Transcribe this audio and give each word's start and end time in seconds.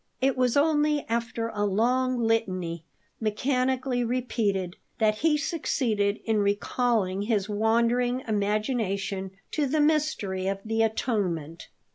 It 0.19 0.35
was 0.35 0.57
only 0.57 1.05
after 1.07 1.49
a 1.49 1.63
long 1.63 2.17
litany, 2.17 2.83
mechanically 3.19 4.03
repeated, 4.03 4.77
that 4.97 5.19
he 5.19 5.37
succeeded 5.37 6.19
in 6.25 6.39
recalling 6.39 7.21
his 7.21 7.47
wandering 7.47 8.23
imagination 8.27 9.29
to 9.51 9.67
the 9.67 9.79
mystery 9.79 10.47
of 10.47 10.57
the 10.65 10.81
Atonement. 10.81 11.67